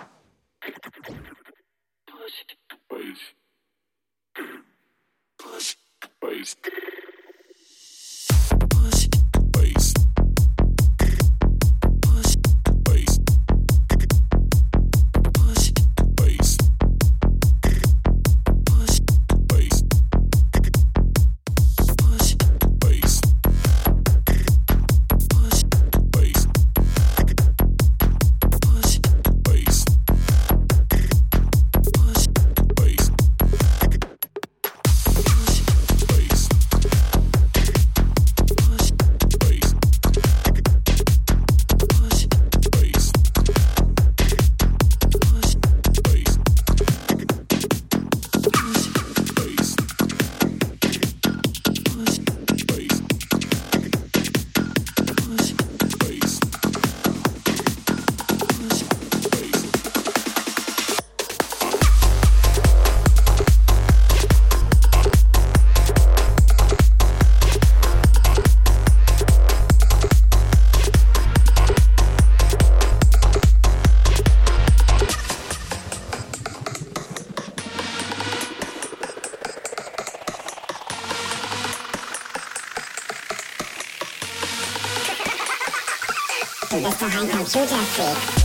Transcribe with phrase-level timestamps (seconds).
[88.00, 88.39] Electric.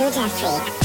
[0.00, 0.77] 超级。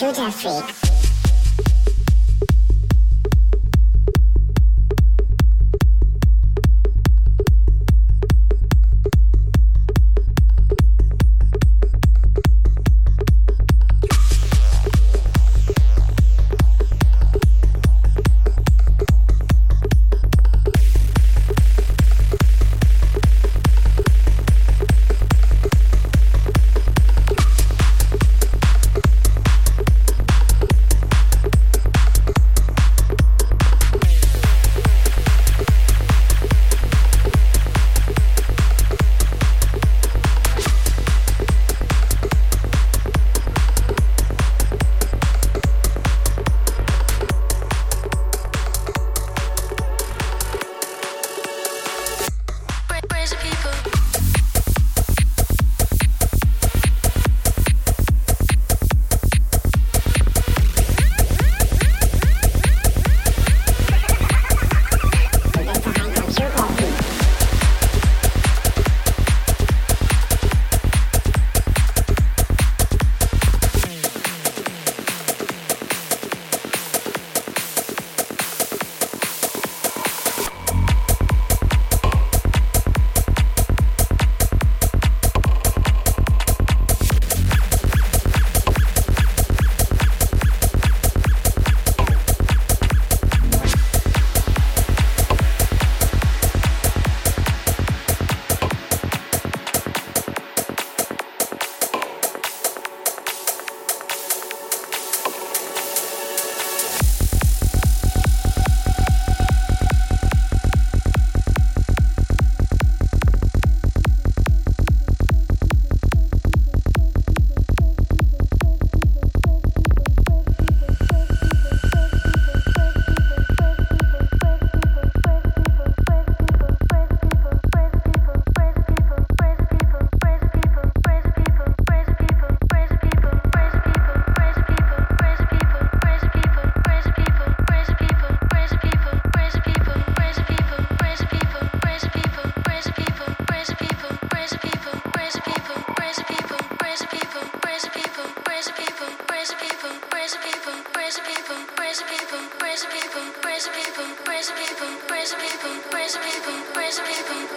[0.00, 0.79] Südafrika